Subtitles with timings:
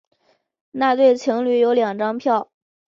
[0.71, 2.49] 那对情侣有两张票